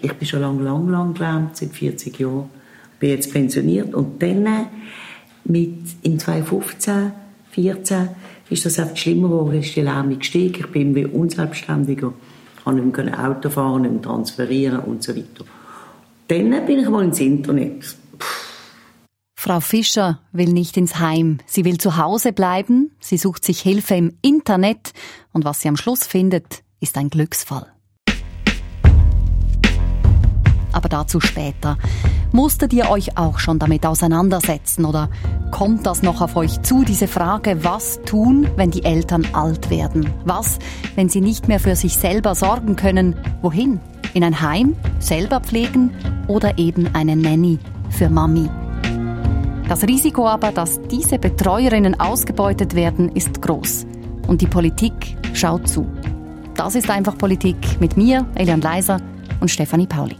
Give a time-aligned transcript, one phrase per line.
[0.00, 2.50] Ich bin schon lange, lang, lang gelähmt, seit 40 Jahren.
[3.00, 4.66] Bin jetzt pensioniert und dann
[5.44, 7.12] mit, in 2015,
[7.54, 8.08] 2014
[8.50, 10.60] ist das einfach schlimmer geworden, ist die Lähmung gestiegen.
[10.60, 12.12] Ich bin wie unselbstständiger,
[12.62, 15.44] konnte nicht mehr Auto fahren, nicht mehr transferieren und so weiter.
[16.28, 17.96] Dann bin ich mal ins Internet.
[19.36, 21.38] Frau Fischer will nicht ins Heim.
[21.46, 22.90] Sie will zu Hause bleiben.
[23.00, 24.92] Sie sucht sich Hilfe im Internet.
[25.32, 27.66] Und was sie am Schluss findet, ist ein Glücksfall.
[30.78, 31.76] Aber dazu später.
[32.30, 35.10] Musstet ihr euch auch schon damit auseinandersetzen oder
[35.50, 40.08] kommt das noch auf euch zu, diese Frage, was tun, wenn die Eltern alt werden?
[40.24, 40.60] Was,
[40.94, 43.16] wenn sie nicht mehr für sich selber sorgen können?
[43.42, 43.80] Wohin?
[44.14, 44.76] In ein Heim?
[45.00, 45.90] Selber pflegen?
[46.28, 47.58] Oder eben eine Nanny
[47.90, 48.48] für Mami?
[49.68, 53.84] Das Risiko aber, dass diese Betreuerinnen ausgebeutet werden, ist groß.
[54.28, 55.88] Und die Politik schaut zu.
[56.54, 58.98] Das ist einfach Politik mit mir, Elian Leiser
[59.40, 60.14] und Stefanie Pauli.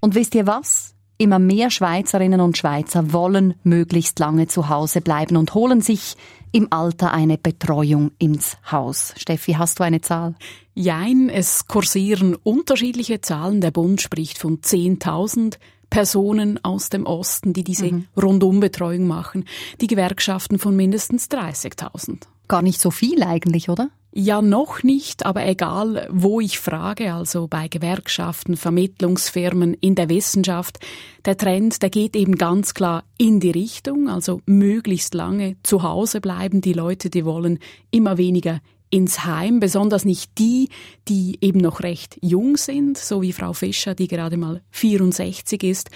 [0.00, 0.94] Und wisst ihr was?
[1.20, 6.16] Immer mehr Schweizerinnen und Schweizer wollen möglichst lange zu Hause bleiben und holen sich
[6.52, 9.14] im Alter eine Betreuung ins Haus.
[9.16, 10.36] Steffi, hast du eine Zahl?
[10.74, 13.60] Jein, es kursieren unterschiedliche Zahlen.
[13.60, 15.58] Der Bund spricht von 10.000
[15.90, 18.06] Personen aus dem Osten, die diese mhm.
[18.16, 19.44] Rundumbetreuung machen.
[19.80, 22.22] Die Gewerkschaften von mindestens 30.000.
[22.46, 23.90] Gar nicht so viel eigentlich, oder?
[24.10, 30.78] Ja, noch nicht, aber egal, wo ich frage, also bei Gewerkschaften, Vermittlungsfirmen, in der Wissenschaft,
[31.26, 36.20] der Trend, der geht eben ganz klar in die Richtung, also möglichst lange zu Hause
[36.22, 36.62] bleiben.
[36.62, 37.58] Die Leute, die wollen
[37.90, 40.70] immer weniger ins Heim, besonders nicht die,
[41.08, 45.90] die eben noch recht jung sind, so wie Frau Fischer, die gerade mal 64 ist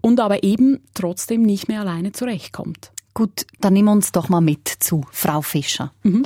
[0.00, 2.92] und aber eben trotzdem nicht mehr alleine zurechtkommt.
[3.12, 5.92] Gut, dann nimm uns doch mal mit zu Frau Fischer.
[6.02, 6.24] Mhm.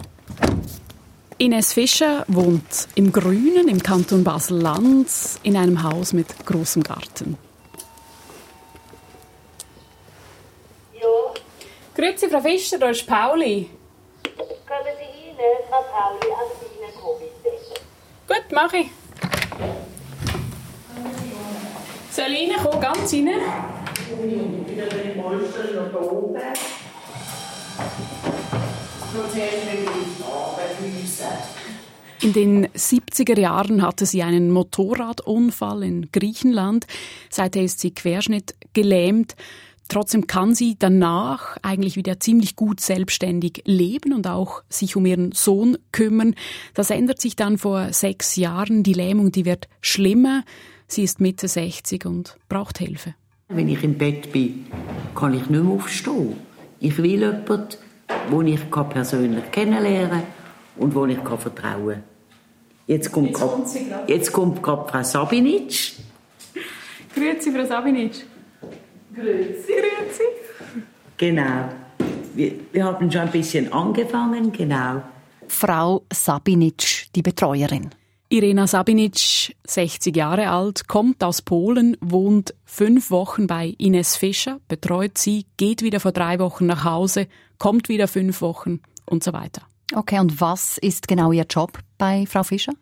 [1.43, 5.09] Ines Fischer wohnt im Grünen im Kanton Basel-Land
[5.43, 7.37] in einem Haus mit großem Garten.
[10.95, 11.09] Ja.
[11.97, 13.69] Grüezi, Frau Fischer, da ist Pauli.
[14.23, 17.81] Kommen Sie rein, Frau Pauli, also Sie reinkommen, bitte.
[18.29, 18.91] Gut, mache ich.
[22.13, 23.31] Soll ich reinkommen, ganz rein?
[24.69, 26.41] Wieder den Polster noch da oben.
[32.23, 36.87] In den 70er Jahren hatte sie einen Motorradunfall in Griechenland.
[37.29, 39.35] Seither ist sie Querschnitt gelähmt.
[39.89, 45.33] Trotzdem kann sie danach eigentlich wieder ziemlich gut selbstständig leben und auch sich um ihren
[45.33, 46.35] Sohn kümmern.
[46.73, 48.83] Das ändert sich dann vor sechs Jahren.
[48.83, 50.45] Die Lähmung, die wird schlimmer.
[50.87, 53.15] Sie ist Mitte 60 und braucht Hilfe.
[53.49, 54.67] Wenn ich im Bett bin,
[55.15, 56.37] kann ich nicht mehr aufstehen.
[56.81, 57.69] Ich will jemanden,
[58.31, 60.23] wo ich persönlich kennenlernen kann
[60.77, 62.03] und wo ich vertrauen kann.
[62.87, 63.39] Jetzt kommt,
[64.07, 65.93] jetzt kommt gerade Frau Sabinic.
[67.15, 68.25] Grüezi, Frau Sabinic.
[69.15, 69.73] Grüezi.
[69.73, 70.23] Grüezi.
[71.17, 71.69] Genau.
[72.35, 75.03] Wir, wir haben schon ein bisschen angefangen, genau.
[75.49, 77.91] Frau Sabinic, die Betreuerin.
[78.31, 85.19] Irena Sabinic, 60 Jahre alt, kommt aus Polen, wohnt fünf Wochen bei Ines Fischer, betreut
[85.19, 87.27] sie, geht wieder vor drei Wochen nach Hause,
[87.63, 89.63] kommt wieder fünf Wochen und so weiter.
[89.95, 92.73] Okay, und was ist genau Ihr Job bei Frau Fischer?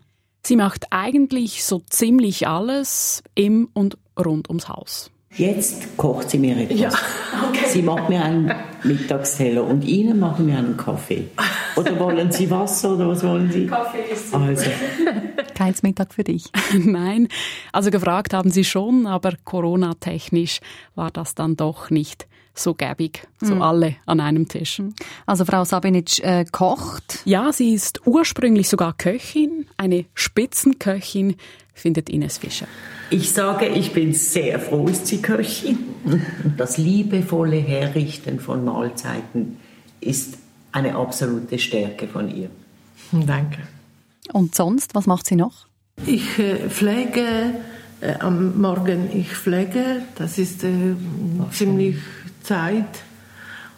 [0.42, 5.10] Sie macht eigentlich so ziemlich alles im und rund ums Haus.
[5.36, 6.80] Jetzt kocht sie mir etwas.
[6.80, 6.88] Ja,
[7.48, 7.66] okay.
[7.68, 11.28] Sie macht mir einen Mittagsteller und Ihnen machen wir einen Kaffee.
[11.76, 13.66] Oder wollen Sie Wasser oder was wollen Sie?
[13.66, 14.70] Kaffee ist also.
[15.54, 16.47] Keins Mittag für dich.
[16.72, 17.28] Nein,
[17.70, 20.60] also gefragt haben Sie schon, aber Corona-technisch
[20.94, 23.62] war das dann doch nicht so gäbig, so mhm.
[23.62, 24.78] alle an einem Tisch.
[24.78, 24.94] Hm.
[25.27, 27.21] Also Frau Sabinic äh, kocht?
[27.25, 31.37] Ja, sie ist ursprünglich sogar Köchin, eine Spitzenköchin,
[31.75, 32.66] findet Ines Fischer.
[33.10, 35.78] Ich sage, ich bin sehr froh, ist sie Köchin.
[36.56, 39.59] Das liebevolle Herrichten von Mahlzeiten
[40.00, 40.39] ist
[40.72, 42.50] eine absolute Stärke von ihr.
[43.12, 43.59] Danke.
[44.33, 45.66] Und sonst, was macht sie noch?
[46.06, 47.54] Ich äh, pflege
[48.01, 50.95] äh, am Morgen, ich pflege, das ist äh,
[51.53, 51.97] ziemlich
[52.42, 53.03] Zeit.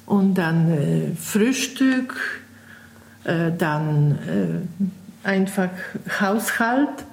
[0.06, 2.16] Und dann äh, Frühstück,
[3.24, 5.70] äh, dann äh, einfach
[6.20, 7.04] Haushalt,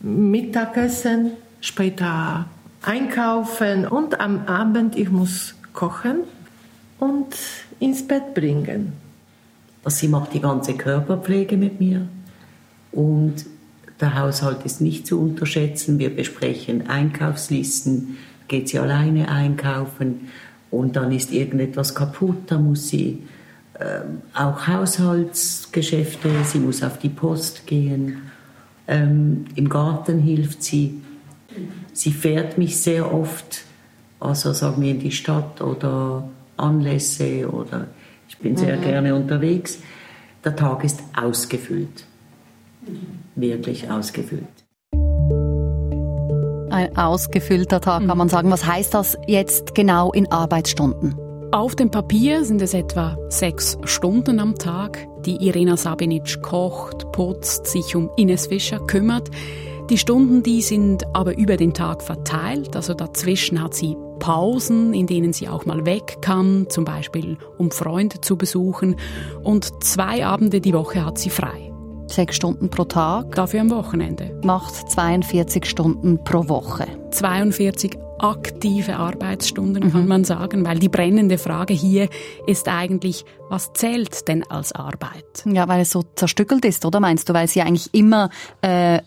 [0.00, 2.46] Mittagessen, später
[2.82, 6.20] einkaufen und am Abend ich muss kochen
[6.98, 7.36] und
[7.80, 8.92] ins Bett bringen.
[9.86, 12.08] Sie macht die ganze Körperpflege mit mir
[12.92, 13.46] und
[14.00, 15.98] der Haushalt ist nicht zu unterschätzen.
[15.98, 20.28] Wir besprechen Einkaufslisten, geht sie alleine einkaufen
[20.70, 23.22] und dann ist irgendetwas kaputt, da muss sie
[23.74, 24.00] äh,
[24.34, 28.22] auch Haushaltsgeschäfte, sie muss auf die Post gehen
[28.88, 31.02] Ähm, Im Garten hilft sie.
[31.92, 33.64] Sie fährt mich sehr oft,
[34.20, 37.88] also sagen wir in die Stadt oder Anlässe oder
[38.28, 38.82] ich bin sehr mhm.
[38.82, 39.80] gerne unterwegs.
[40.44, 42.04] Der Tag ist ausgefüllt.
[43.34, 44.55] Wirklich ausgefüllt.
[46.76, 48.50] Ein ausgefüllter Tag, kann man sagen.
[48.50, 51.16] Was heißt das jetzt genau in Arbeitsstunden?
[51.50, 57.66] Auf dem Papier sind es etwa sechs Stunden am Tag, die Irena Sabinic kocht, putzt,
[57.66, 59.30] sich um Ines Fischer kümmert.
[59.88, 65.06] Die Stunden, die sind aber über den Tag verteilt, also dazwischen hat sie Pausen, in
[65.06, 68.96] denen sie auch mal weg kann, zum Beispiel um Freunde zu besuchen,
[69.42, 71.65] und zwei Abende die Woche hat sie frei.
[72.06, 73.34] Sechs Stunden pro Tag.
[73.34, 74.38] Dafür am Wochenende.
[74.44, 76.86] Macht 42 Stunden pro Woche.
[77.10, 80.08] 42 aktive Arbeitsstunden, kann mhm.
[80.08, 82.08] man sagen, weil die brennende Frage hier
[82.46, 85.44] ist eigentlich, was zählt denn als Arbeit?
[85.44, 88.30] Ja, weil es so zerstückelt ist, oder meinst du, weil sie eigentlich immer
[88.62, 89.00] äh,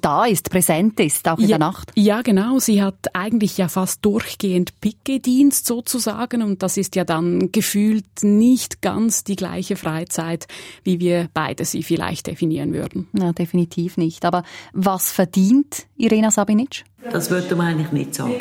[0.00, 1.92] da ist, präsent ist, auch in ja, der Nacht?
[1.94, 2.58] Ja, genau.
[2.58, 8.82] Sie hat eigentlich ja fast durchgehend Pickedienst sozusagen und das ist ja dann gefühlt nicht
[8.82, 10.48] ganz die gleiche Freizeit,
[10.82, 13.08] wie wir beide sie vielleicht definieren würden.
[13.12, 14.24] Ja, definitiv nicht.
[14.24, 16.84] Aber was verdient Irena Sabinic?
[17.10, 18.40] Das würde man eigentlich nicht sagen.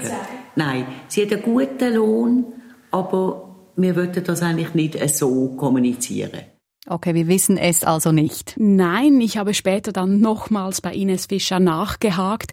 [0.56, 2.45] Nein, sie hat einen guten Lohn,
[2.92, 6.42] aber wir würden das eigentlich nicht so kommunizieren.
[6.88, 8.56] Okay, wir wissen es also nicht.
[8.57, 12.51] Nein, ich habe später dann nochmals bei Ines Fischer nachgehakt.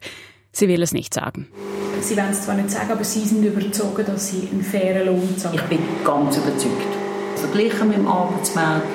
[0.52, 1.48] Sie will es nicht sagen.
[2.00, 5.36] Sie wollen es zwar nicht sagen, aber Sie sind überzeugt, dass Sie einen fairen Lohn
[5.36, 5.56] zahlen.
[5.56, 6.96] Ich bin ganz überzeugt.
[7.36, 8.86] Verglichen mit dem Arbeitsmarkt,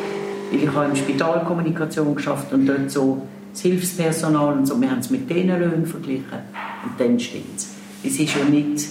[0.51, 3.21] weil ich habe im Spitalkommunikation geschafft und dort so
[3.55, 6.39] das Hilfspersonal und so, wir haben es mit diesen Löhnen verglichen
[6.83, 7.69] und dann stimmt es.
[8.03, 8.87] Es ist ja nicht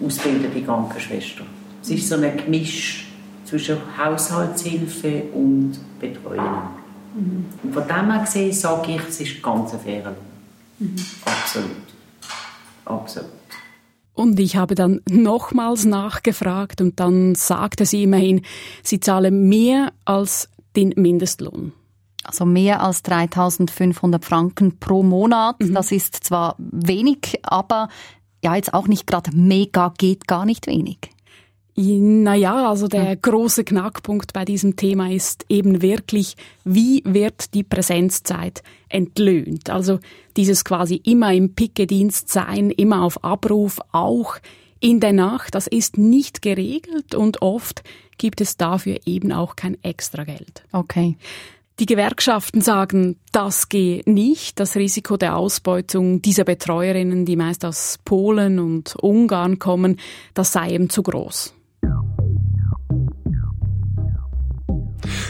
[0.00, 1.44] ausgebildete Krankenschwester.
[1.82, 3.08] Es ist so ein Gemisch
[3.44, 6.68] zwischen Haushaltshilfe und Betreuung.
[7.14, 7.46] Mhm.
[7.64, 10.16] Und von dem her gesehen sage ich, es ist ganz ein fairer Lohn.
[10.78, 10.96] Mhm.
[11.24, 11.70] Absolut.
[12.84, 13.30] Absolut.
[14.14, 18.42] Und ich habe dann nochmals nachgefragt und dann sagte sie immerhin,
[18.82, 21.72] sie zahle mehr als den Mindestlohn
[22.26, 25.60] also mehr als 3500 Franken pro Monat.
[25.60, 25.74] Mhm.
[25.74, 27.88] Das ist zwar wenig, aber
[28.42, 30.98] ja, jetzt auch nicht gerade mega, geht gar nicht wenig.
[31.78, 38.62] Naja, also der große Knackpunkt bei diesem Thema ist eben wirklich, wie wird die Präsenzzeit
[38.88, 39.68] entlöhnt?
[39.68, 39.98] Also
[40.38, 44.38] dieses quasi immer im Pickedienst sein, immer auf Abruf, auch
[44.80, 47.82] in der Nacht, das ist nicht geregelt und oft
[48.16, 50.64] gibt es dafür eben auch kein Extrageld.
[50.72, 51.16] Okay.
[51.78, 54.58] Die Gewerkschaften sagen, das gehe nicht.
[54.58, 59.98] Das Risiko der Ausbeutung dieser Betreuerinnen, die meist aus Polen und Ungarn kommen,
[60.32, 61.52] das sei eben zu groß.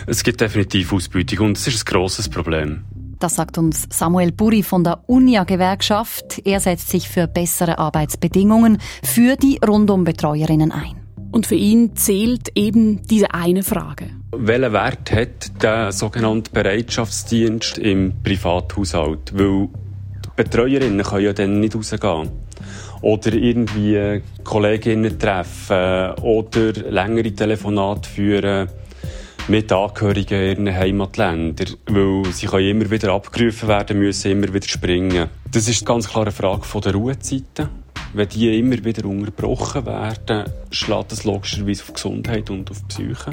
[0.07, 2.85] Es gibt definitiv Ausbeutung und es ist ein grosses Problem.
[3.19, 6.43] Das sagt uns Samuel Buri von der UNIA-Gewerkschaft.
[6.45, 11.06] Er setzt sich für bessere Arbeitsbedingungen für die Rundum-Betreuerinnen ein.
[11.37, 14.07] Und für ihn zählt eben diese eine Frage.
[14.35, 19.35] Welchen Wert hat der sogenannte Bereitschaftsdienst im Privathaushalt?
[19.35, 19.69] Weil
[20.25, 22.31] die Betreuerinnen können ja dann nicht rausgehen.
[23.03, 28.71] Oder irgendwie Kolleginnen treffen oder längere Telefonate führen
[29.49, 34.67] mit Angehörigen in ihren Heimatländern, weil sie können immer wieder abgerufen werden, müssen immer wieder
[34.67, 35.29] springen.
[35.53, 41.13] Das ist ganz klar eine Frage der Ruhezeiten wenn die immer wieder unterbrochen werden, schlägt
[41.13, 43.31] das logischerweise auf Gesundheit und auf Psyche.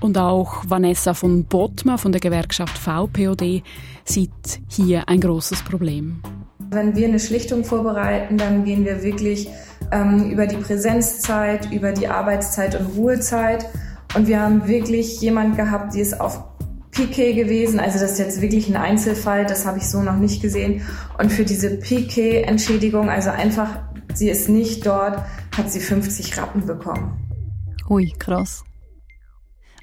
[0.00, 3.62] Und auch Vanessa von Bottma von der Gewerkschaft VPOD
[4.04, 6.22] sieht hier ein großes Problem.
[6.70, 9.48] Wenn wir eine Schlichtung vorbereiten, dann gehen wir wirklich
[9.92, 13.66] ähm, über die Präsenzzeit, über die Arbeitszeit und Ruhezeit.
[14.14, 16.44] Und wir haben wirklich jemand gehabt, die ist auf
[16.90, 17.78] Piquet gewesen.
[17.78, 20.82] Also das ist jetzt wirklich ein Einzelfall, das habe ich so noch nicht gesehen.
[21.18, 23.78] Und für diese Piquet-Entschädigung, also einfach
[24.16, 25.18] sie ist nicht dort,
[25.56, 27.18] hat sie 50 Rappen bekommen.
[27.88, 28.64] Ui, krass.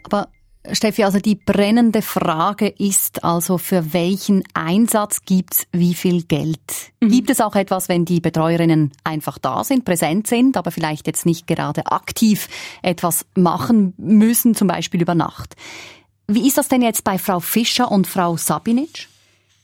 [0.04, 0.30] Aber
[0.72, 6.60] Steffi, also die brennende Frage ist also, für welchen Einsatz gibt's wie viel Geld?
[7.02, 7.10] Mhm.
[7.10, 11.26] Gibt es auch etwas, wenn die Betreuerinnen einfach da sind, präsent sind, aber vielleicht jetzt
[11.26, 12.50] nicht gerade aktiv
[12.82, 15.56] etwas machen müssen, zum Beispiel über Nacht?
[16.28, 19.08] Wie ist das denn jetzt bei Frau Fischer und Frau Sabinic?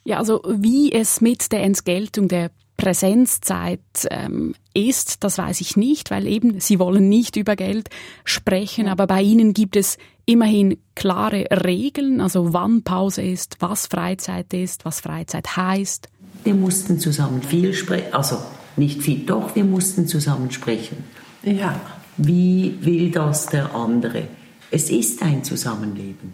[0.06, 2.52] Ja, also wie es mit der Entgeltung der
[2.84, 3.80] Präsenzzeit
[4.12, 7.90] ähm, ist, das weiß ich nicht, weil eben Sie wollen nicht über Geld
[8.26, 14.54] sprechen, aber bei Ihnen gibt es immerhin klare Regeln, also wann Pause ist, was Freizeit
[14.54, 16.10] ist, was Freizeit heißt.
[16.44, 18.38] Wir mussten zusammen viel sprechen, also
[18.76, 21.06] nicht viel, doch, wir mussten zusammen sprechen.
[21.42, 21.80] Ja.
[22.18, 24.28] Wie will das der andere?
[24.72, 26.34] Es ist ein Zusammenleben.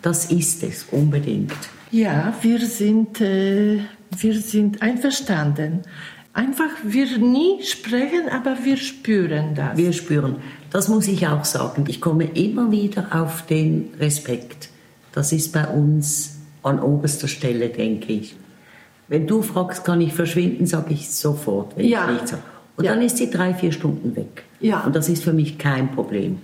[0.00, 1.52] Das ist es unbedingt.
[1.90, 3.80] Ja, wir sind, äh,
[4.16, 5.80] wir sind einverstanden.
[6.32, 9.76] Einfach, wir nie sprechen, aber wir spüren das.
[9.76, 10.36] Wir spüren.
[10.70, 11.84] Das muss ich auch sagen.
[11.88, 14.68] Ich komme immer wieder auf den Respekt.
[15.12, 18.36] Das ist bei uns an oberster Stelle, denke ich.
[19.08, 21.76] Wenn du fragst, kann ich verschwinden, sage ich sofort.
[21.76, 22.08] Wenn Ja.
[22.12, 22.42] Ich sage.
[22.76, 22.94] Und Ja.
[22.94, 24.44] dann ist sie drei, vier Stunden weg.
[24.60, 24.82] Ja.
[24.84, 26.38] Und das ist für mich kein Problem.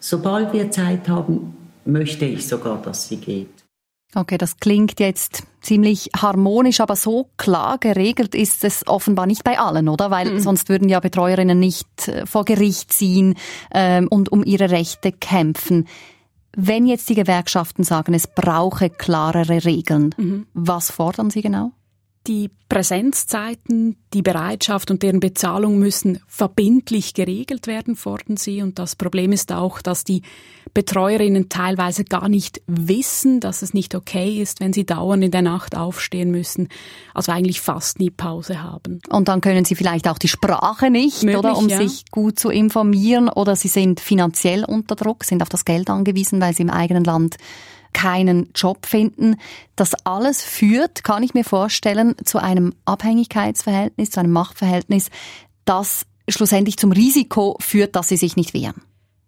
[0.00, 3.63] Sobald wir Zeit haben, möchte ich sogar, dass sie geht.
[4.14, 9.58] Okay, das klingt jetzt ziemlich harmonisch, aber so klar geregelt ist es offenbar nicht bei
[9.58, 10.10] allen, oder?
[10.10, 13.34] Weil sonst würden ja Betreuerinnen nicht äh, vor Gericht ziehen
[13.72, 15.88] ähm, und um ihre Rechte kämpfen.
[16.56, 20.14] Wenn jetzt die Gewerkschaften sagen, es brauche klarere Regeln,
[20.54, 21.72] was fordern sie genau?
[22.26, 28.62] Die Präsenzzeiten, die Bereitschaft und deren Bezahlung müssen verbindlich geregelt werden, fordern sie.
[28.62, 30.22] Und das Problem ist auch, dass die
[30.72, 35.42] Betreuerinnen teilweise gar nicht wissen, dass es nicht okay ist, wenn sie dauernd in der
[35.42, 36.68] Nacht aufstehen müssen,
[37.14, 39.00] also eigentlich fast nie Pause haben.
[39.08, 41.76] Und dann können sie vielleicht auch die Sprache nicht, Möglich, oder, um ja.
[41.76, 46.40] sich gut zu informieren, oder sie sind finanziell unter Druck, sind auf das Geld angewiesen,
[46.40, 47.36] weil sie im eigenen Land
[47.94, 49.36] keinen Job finden.
[49.76, 55.08] Das alles führt, kann ich mir vorstellen, zu einem Abhängigkeitsverhältnis, zu einem Machtverhältnis,
[55.64, 58.82] das schlussendlich zum Risiko führt, dass sie sich nicht wehren.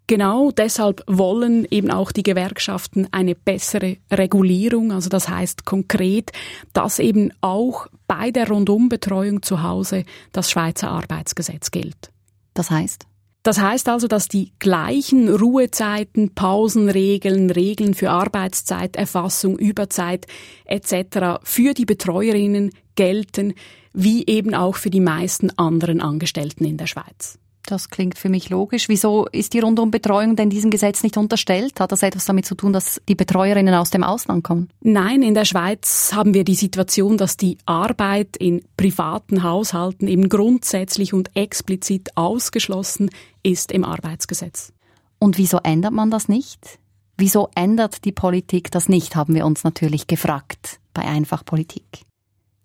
[0.09, 4.93] Genau deshalb wollen eben auch die Gewerkschaften eine bessere Regulierung.
[4.93, 6.31] Also das heißt konkret,
[6.73, 12.13] dass eben auch bei der Rundumbetreuung zu Hause das Schweizer Arbeitsgesetz gilt.
[12.55, 13.07] Das heißt?
[13.47, 20.27] Das heißt also, dass die gleichen Ruhezeiten, Pausenregeln, Regeln für Arbeitszeit, Erfassung, Überzeit
[20.65, 21.39] etc.
[21.45, 23.55] für die Betreuerinnen gelten,
[23.93, 27.39] wie eben auch für die meisten anderen Angestellten in der Schweiz.
[27.67, 28.89] Das klingt für mich logisch.
[28.89, 31.81] Wieso ist die Rundumbetreuung denn diesem Gesetz nicht unterstellt?
[31.81, 34.69] Hat das etwas damit zu tun, dass die Betreuerinnen aus dem Ausland kommen?
[34.81, 40.29] Nein, in der Schweiz haben wir die Situation, dass die Arbeit in privaten Haushalten eben
[40.29, 43.11] grundsätzlich und explizit ausgeschlossen
[43.43, 44.73] ist im Arbeitsgesetz.
[45.19, 46.79] Und wieso ändert man das nicht?
[47.17, 52.03] Wieso ändert die Politik das nicht, haben wir uns natürlich gefragt bei Einfach Politik.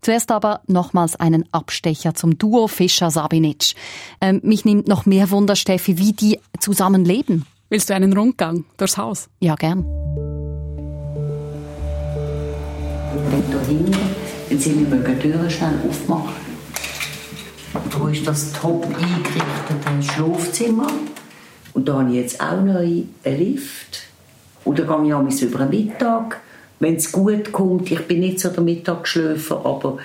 [0.02, 3.76] Zuerst aber nochmals einen Abstecher zum Duo Fischer-Sabinic.
[4.20, 7.46] Ähm, mich nimmt noch mehr Wunder, Steffi, wie die zusammen leben.
[7.70, 9.30] Willst du einen Rundgang durchs Haus?
[9.40, 9.86] Ja, gern.
[13.30, 13.96] Wenn da hinten,
[14.50, 16.34] wenn Sie mir mögen, die Türen schnell aufmachen.
[17.74, 20.88] Da ist das top eingerichtete Schlafzimmer.
[21.74, 24.02] Und da habe ich jetzt auch noch einen Lift.
[24.66, 26.42] Und da gehe ich über den Mittag.
[26.82, 30.00] Wenn es gut kommt, ich bin nicht so der Mittagsschläfer, aber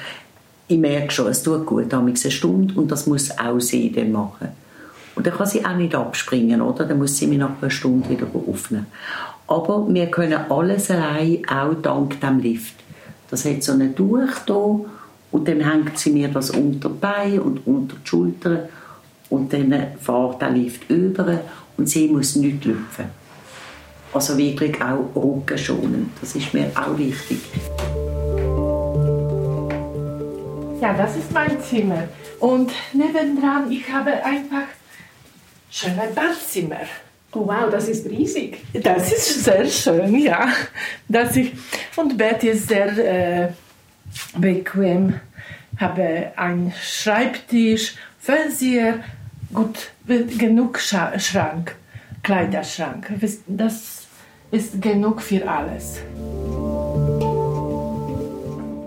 [0.68, 4.12] ich merke schon, es tut gut, abends eine Stunde und das muss auch sie dann
[4.12, 4.48] machen.
[5.14, 6.84] Und dann kann sie auch nicht abspringen, oder?
[6.84, 8.88] Dann muss sie mich nach einer Stunde wieder aufnehmen.
[9.46, 12.74] Aber wir können alles allein, auch dank dem Lift.
[13.30, 14.80] Das hat so ein Tuch hier
[15.32, 18.58] und dann hängt sie mir das unter die Beine und unter die Schultern
[19.30, 21.40] und dann fährt der Lift über
[21.78, 23.06] und sie muss nicht lüpfen.
[24.16, 26.08] Also wirklich auch rückenschonend.
[26.22, 27.38] Das ist mir auch wichtig.
[30.80, 32.04] Ja, das ist mein Zimmer.
[32.40, 34.68] Und nebendran, ich habe einfach
[35.70, 36.80] schöne Badzimmer.
[37.32, 38.64] Oh wow, das ist riesig.
[38.72, 40.48] Das ist sehr schön, ja.
[41.10, 41.52] Das ich,
[41.96, 43.48] und Bett ist sehr äh,
[44.38, 45.20] bequem.
[45.78, 49.04] Habe einen Schreibtisch, Fernseher,
[49.52, 51.76] gut, genug Schrank,
[52.22, 53.12] Kleiderschrank.
[53.46, 54.05] Das
[54.50, 55.98] ist genug für alles.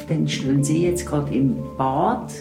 [0.07, 2.31] Dann stehen sie jetzt gerade im Bad,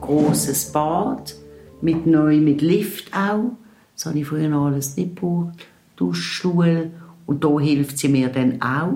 [0.00, 1.34] großes Bad,
[1.80, 3.52] mit neu, mit Lift auch.
[3.94, 5.66] Das habe ich früher noch alles nicht gebraucht.
[5.96, 6.90] Duschstuhl.
[7.26, 8.94] Und da hilft sie mir dann auch.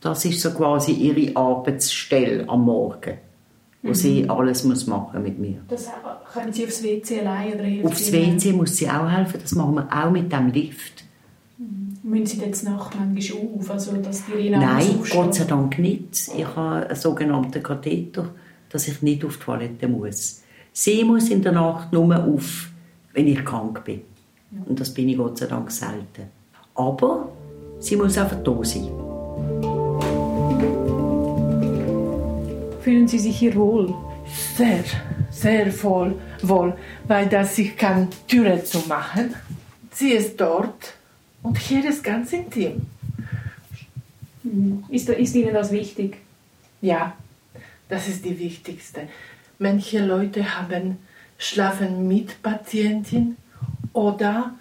[0.00, 3.18] Das ist so quasi ihre Arbeitsstelle am Morgen,
[3.82, 5.60] wo sie alles muss machen mit mir.
[5.68, 5.88] Das
[6.32, 9.74] können Sie aufs WC allein oder hilft Aufs WC muss sie auch helfen, das machen
[9.76, 11.04] wir auch mit dem Lift.
[12.08, 14.98] Müssen Sie jetzt Nacht manchmal auf, also dass die Rena Nein?
[15.10, 16.30] Gott sei Dank nicht.
[16.34, 18.30] Ich habe einen sogenannten Katheter,
[18.70, 20.42] dass ich nicht auf die Toilette muss.
[20.72, 22.70] Sie muss in der Nacht nur auf,
[23.12, 24.00] wenn ich krank bin.
[24.64, 26.30] Und das bin ich Gott sei Dank selten.
[26.74, 27.28] Aber
[27.78, 28.88] sie muss einfach da sein.
[32.80, 33.94] Fühlen Sie sich hier wohl?
[34.56, 34.84] Sehr,
[35.30, 36.74] sehr wohl, wohl
[37.06, 39.34] weil das ich kann Türe zu machen.
[39.92, 40.94] Sie ist dort
[41.48, 42.82] und hier ist ganz intim.
[44.90, 46.18] Ist, ist Ihnen das wichtig?
[46.82, 47.14] Ja,
[47.88, 49.08] das ist die wichtigste.
[49.58, 50.98] Manche Leute haben
[51.38, 53.36] schlafen mit Patientin
[53.94, 54.54] oder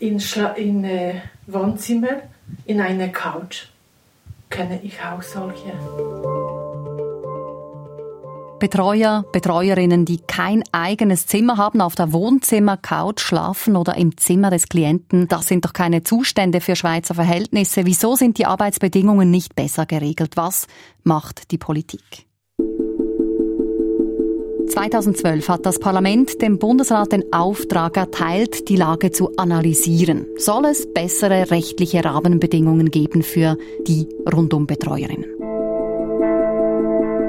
[0.00, 2.22] in, Schla in äh, Wohnzimmer
[2.66, 3.68] in einer Couch.
[4.50, 5.72] kenne ich auch solche.
[8.62, 14.68] Betreuer, Betreuerinnen, die kein eigenes Zimmer haben, auf der Wohnzimmercouch schlafen oder im Zimmer des
[14.68, 17.86] Klienten, das sind doch keine Zustände für Schweizer Verhältnisse.
[17.86, 20.36] Wieso sind die Arbeitsbedingungen nicht besser geregelt?
[20.36, 20.68] Was
[21.02, 22.28] macht die Politik?
[24.68, 30.24] 2012 hat das Parlament dem Bundesrat den Auftrag erteilt, die Lage zu analysieren.
[30.36, 35.41] Soll es bessere rechtliche Rahmenbedingungen geben für die Rundumbetreuerinnen?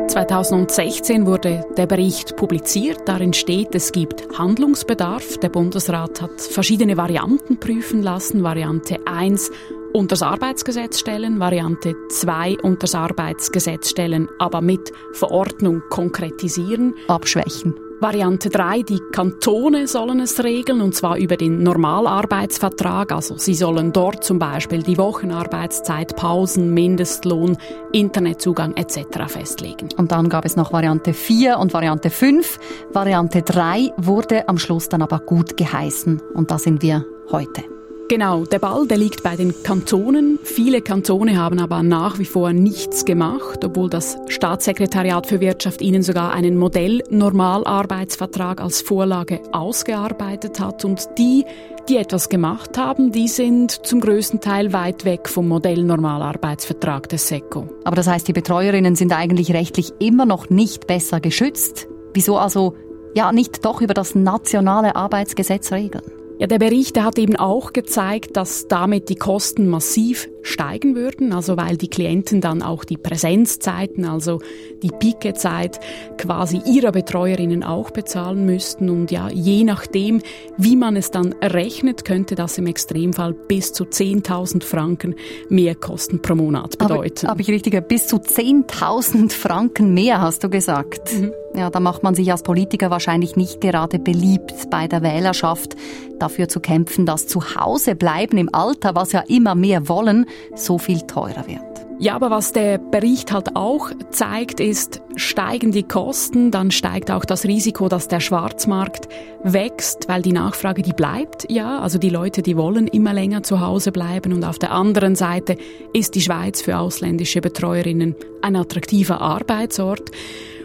[0.07, 2.99] 2016 wurde der Bericht publiziert.
[3.05, 5.37] Darin steht, es gibt Handlungsbedarf.
[5.37, 8.43] Der Bundesrat hat verschiedene Varianten prüfen lassen.
[8.43, 9.51] Variante 1
[9.93, 16.95] unter das Arbeitsgesetz stellen, Variante 2 unter das Arbeitsgesetz stellen, aber mit Verordnung konkretisieren.
[17.07, 17.75] Abschwächen.
[18.03, 23.13] Variante 3, die Kantone sollen es regeln, und zwar über den Normalarbeitsvertrag.
[23.13, 27.55] Also sie sollen dort zum Beispiel die Wochenarbeitszeit, Pausen, Mindestlohn,
[27.93, 29.05] Internetzugang etc.
[29.27, 29.87] festlegen.
[29.95, 32.59] Und dann gab es noch Variante 4 und Variante 5.
[32.91, 36.21] Variante 3 wurde am Schluss dann aber gut geheißen.
[36.33, 37.72] Und da sind wir heute.
[38.13, 40.37] Genau, der Ball, der liegt bei den Kantonen.
[40.43, 46.03] Viele Kantone haben aber nach wie vor nichts gemacht, obwohl das Staatssekretariat für Wirtschaft ihnen
[46.03, 50.85] sogar einen Modell-Normalarbeitsvertrag als Vorlage ausgearbeitet hat.
[50.85, 51.43] Und die,
[51.89, 57.67] die etwas gemacht haben, die sind zum größten Teil weit weg vom Modell-Normalarbeitsvertrag des SECO.
[57.83, 61.87] Aber das heißt, die Betreuerinnen sind eigentlich rechtlich immer noch nicht besser geschützt.
[62.13, 62.75] Wieso also
[63.15, 66.22] ja nicht doch über das nationale Arbeitsgesetz regeln?
[66.39, 71.33] Ja, der Bericht der hat eben auch gezeigt, dass damit die Kosten massiv steigen würden,
[71.33, 74.39] also weil die Klienten dann auch die Präsenzzeiten, also
[74.83, 75.79] die Pikezeit
[76.17, 80.21] quasi ihrer Betreuerinnen auch bezahlen müssten und ja, je nachdem,
[80.57, 85.15] wie man es dann rechnet, könnte das im Extremfall bis zu 10.000 Franken
[85.49, 87.27] mehr Kosten pro Monat bedeuten.
[87.27, 91.13] Aber ich richtig, bis zu 10.000 Franken mehr hast du gesagt.
[91.13, 91.31] Mhm.
[91.55, 95.75] Ja, da macht man sich als Politiker wahrscheinlich nicht gerade beliebt bei der Wählerschaft,
[96.17, 100.77] dafür zu kämpfen, dass zu Hause bleiben im Alter, was ja immer mehr wollen, so
[100.77, 101.73] viel teurer wird.
[101.99, 107.23] Ja, aber was der Bericht halt auch zeigt, ist, steigen die Kosten, dann steigt auch
[107.23, 109.07] das Risiko, dass der Schwarzmarkt
[109.43, 113.61] wächst, weil die Nachfrage, die bleibt, ja, also die Leute, die wollen immer länger zu
[113.61, 115.55] Hause bleiben und auf der anderen Seite
[115.93, 120.11] ist die Schweiz für ausländische Betreuerinnen ein attraktiver Arbeitsort.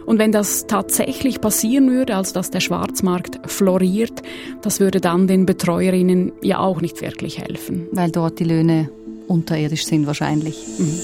[0.06, 4.22] Und wenn das tatsächlich passieren würde, also dass der Schwarzmarkt floriert,
[4.62, 7.86] das würde dann den Betreuerinnen ja auch nicht wirklich helfen.
[7.92, 8.88] Weil dort die Löhne
[9.28, 10.56] unterirdisch sind wahrscheinlich.
[10.78, 11.00] Mhm.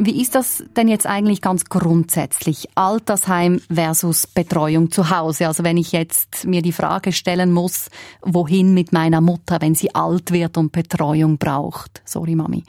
[0.00, 2.68] Wie ist das denn jetzt eigentlich ganz grundsätzlich?
[2.76, 5.48] Altersheim versus Betreuung zu Hause.
[5.48, 7.90] Also wenn ich jetzt mir die Frage stellen muss,
[8.22, 12.00] wohin mit meiner Mutter, wenn sie alt wird und Betreuung braucht.
[12.04, 12.62] Sorry, Mami.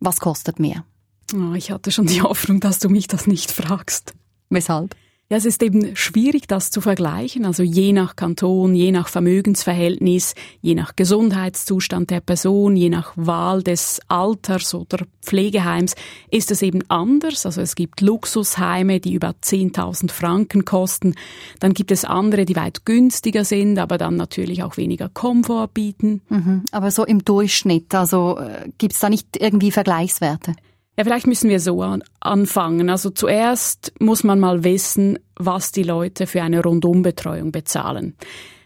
[0.00, 0.84] Was kostet mehr?
[1.32, 4.14] Oh, ich hatte schon die Hoffnung, dass du mich das nicht fragst.
[4.50, 4.96] Weshalb?
[5.30, 7.44] Ja, es ist eben schwierig, das zu vergleichen.
[7.44, 13.62] Also je nach Kanton, je nach Vermögensverhältnis, je nach Gesundheitszustand der Person, je nach Wahl
[13.62, 15.96] des Alters oder Pflegeheims
[16.30, 17.44] ist es eben anders.
[17.44, 21.14] Also es gibt Luxusheime, die über 10.000 Franken kosten.
[21.60, 26.22] Dann gibt es andere, die weit günstiger sind, aber dann natürlich auch weniger Komfort bieten.
[26.30, 26.62] Mhm.
[26.72, 30.54] Aber so im Durchschnitt, also äh, gibt es da nicht irgendwie Vergleichswerte?
[30.98, 31.80] Ja, vielleicht müssen wir so
[32.18, 32.90] anfangen.
[32.90, 38.16] Also zuerst muss man mal wissen, was die Leute für eine Rundumbetreuung bezahlen.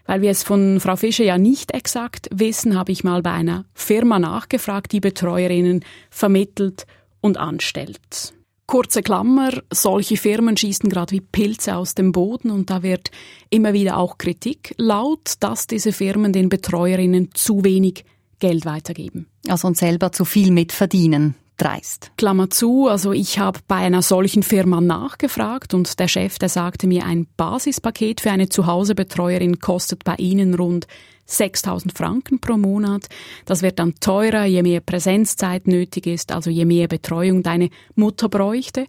[0.06, 3.66] Weil wir es von Frau Fischer ja nicht exakt wissen, habe ich mal bei einer
[3.74, 6.86] Firma nachgefragt, die Betreuerinnen vermittelt
[7.20, 8.32] und anstellt.
[8.66, 13.10] Kurze Klammer, solche Firmen schießen gerade wie Pilze aus dem Boden und da wird
[13.50, 18.06] immer wieder auch Kritik laut, dass diese Firmen den Betreuerinnen zu wenig
[18.38, 19.26] Geld weitergeben.
[19.48, 22.12] Also und selber zu viel mitverdienen dreist.
[22.16, 26.86] Klammer zu, also ich habe bei einer solchen Firma nachgefragt und der Chef, der sagte
[26.86, 30.86] mir, ein Basispaket für eine Zuhausebetreuerin kostet bei Ihnen rund
[31.26, 33.08] 6000 Franken pro Monat.
[33.44, 38.28] Das wird dann teurer, je mehr Präsenzzeit nötig ist, also je mehr Betreuung deine Mutter
[38.28, 38.86] bräuchte.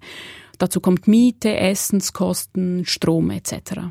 [0.57, 3.81] Dazu kommt Miete, Essenskosten, Strom etc.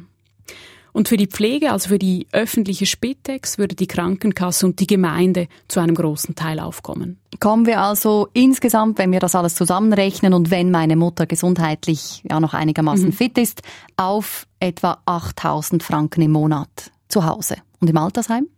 [0.93, 5.49] Und für die Pflege, also für die öffentliche Spitex, würde die Krankenkasse und die Gemeinde
[5.69, 7.19] zu einem großen Teil aufkommen.
[7.41, 12.41] Kommen wir also insgesamt, wenn wir das alles zusammenrechnen und wenn meine Mutter gesundheitlich ja
[12.41, 13.13] noch einigermaßen mhm.
[13.13, 13.63] fit ist,
[13.97, 17.57] auf etwa 8000 Franken im Monat zu Hause.
[17.81, 18.49] Und im Altersheim?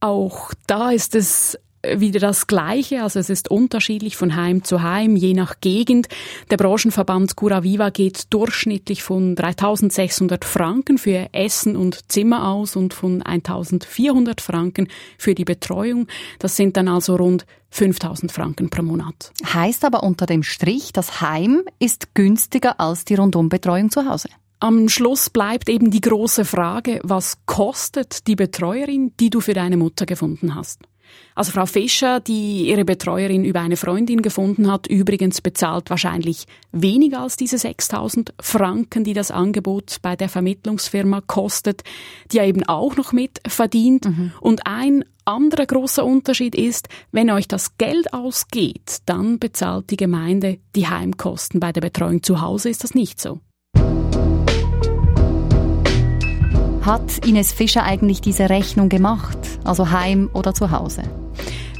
[0.00, 3.02] Auch da ist es wieder das Gleiche.
[3.02, 6.08] Also es ist unterschiedlich von Heim zu Heim, je nach Gegend.
[6.50, 12.94] Der Branchenverband Cura Viva geht durchschnittlich von 3600 Franken für Essen und Zimmer aus und
[12.94, 16.06] von 1400 Franken für die Betreuung.
[16.38, 19.32] Das sind dann also rund 5000 Franken pro Monat.
[19.44, 24.28] Heißt aber unter dem Strich, das Heim ist günstiger als die Rundumbetreuung zu Hause.
[24.60, 29.76] Am Schluss bleibt eben die große Frage, was kostet die Betreuerin, die du für deine
[29.76, 30.78] Mutter gefunden hast?
[31.34, 37.20] Also Frau Fischer, die ihre Betreuerin über eine Freundin gefunden hat, übrigens bezahlt wahrscheinlich weniger
[37.20, 41.82] als diese 6000 Franken, die das Angebot bei der Vermittlungsfirma kostet,
[42.30, 44.04] die ja eben auch noch mit verdient.
[44.06, 44.32] Mhm.
[44.40, 50.58] Und ein anderer großer Unterschied ist, wenn euch das Geld ausgeht, dann bezahlt die Gemeinde
[50.74, 51.60] die Heimkosten.
[51.60, 53.40] Bei der Betreuung zu Hause ist das nicht so.
[56.82, 59.38] Hat Ines Fischer eigentlich diese Rechnung gemacht?
[59.62, 61.02] Also heim oder zu Hause?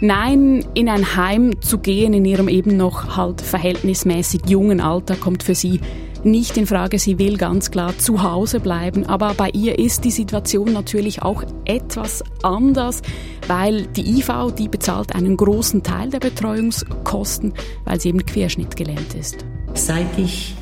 [0.01, 5.43] Nein, in ein Heim zu gehen in ihrem eben noch halt verhältnismäßig jungen Alter kommt
[5.43, 5.81] für sie
[6.23, 7.01] nicht in Frage.
[7.01, 9.07] Sie will ganz klar zu Hause bleiben.
[9.07, 13.03] Aber bei ihr ist die Situation natürlich auch etwas anders,
[13.49, 19.45] weil die IV, die bezahlt einen großen Teil der Betreuungskosten, weil sie eben querschnittgelähmt ist.
[19.75, 20.55] Seit ich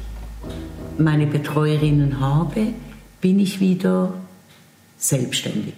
[0.96, 2.68] meine Betreuerinnen habe,
[3.20, 4.14] bin ich wieder
[5.00, 5.74] selbstständig.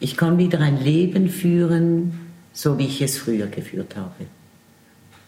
[0.00, 2.20] Ich kann wieder ein Leben führen,
[2.52, 4.26] so wie ich es früher geführt habe.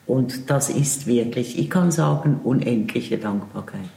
[0.07, 3.88] Und das ist wirklich, ich kann sagen, unendliche Dankbarkeit.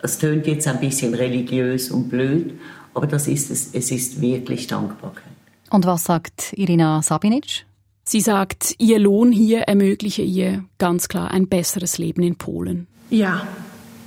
[0.00, 2.52] Es tönt jetzt ein bisschen religiös und blöd,
[2.92, 5.24] aber das ist es, es ist wirklich Dankbarkeit.
[5.70, 7.64] Und was sagt Irina Sabinic?
[8.04, 12.86] Sie sagt, ihr Lohn hier ermögliche ihr ganz klar ein besseres Leben in Polen.
[13.08, 13.46] Ja,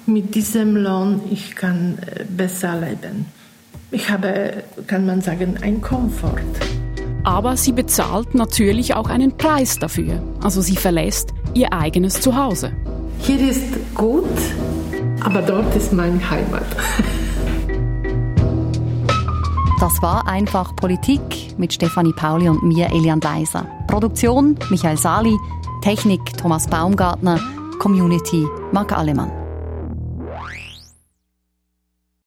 [0.05, 3.25] mit diesem Lohn ich kann äh, besser leben.
[3.89, 6.41] Ich habe, kann man sagen, einen Komfort.
[7.23, 10.21] Aber sie bezahlt natürlich auch einen Preis dafür.
[10.41, 12.73] Also sie verlässt ihr eigenes Zuhause.
[13.19, 13.63] Hier ist
[13.95, 14.25] gut,
[15.23, 16.65] aber dort ist meine Heimat.
[19.79, 23.65] Das war einfach Politik mit Stefanie Pauli und mir, Elian Leiser.
[23.87, 25.37] Produktion Michael Sali,
[25.81, 27.39] Technik Thomas Baumgartner,
[27.79, 29.46] Community Marc Allemann.